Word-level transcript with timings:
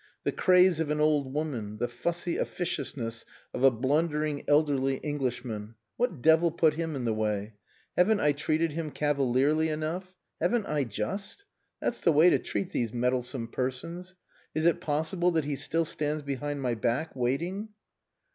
The 0.23 0.31
craze 0.31 0.79
of 0.79 0.89
an 0.89 0.99
old 0.99 1.31
woman 1.31 1.77
the 1.77 1.87
fussy 1.87 2.35
officiousness 2.35 3.23
of 3.53 3.63
a 3.63 3.69
blundering 3.69 4.43
elderly 4.47 4.95
Englishman. 4.95 5.75
What 5.95 6.23
devil 6.23 6.49
put 6.49 6.73
him 6.73 6.95
in 6.95 7.05
the 7.05 7.13
way? 7.13 7.53
Haven't 7.95 8.19
I 8.19 8.31
treated 8.31 8.71
him 8.71 8.89
cavalierly 8.89 9.69
enough? 9.69 10.15
Haven't 10.41 10.65
I 10.65 10.85
just? 10.85 11.45
That's 11.81 12.01
the 12.01 12.11
way 12.11 12.31
to 12.31 12.39
treat 12.39 12.71
these 12.71 12.91
meddlesome 12.91 13.49
persons. 13.49 14.15
Is 14.55 14.65
it 14.65 14.81
possible 14.81 15.29
that 15.33 15.45
he 15.45 15.55
still 15.55 15.85
stands 15.85 16.23
behind 16.23 16.63
my 16.63 16.73
back, 16.73 17.15
waiting?" 17.15 17.69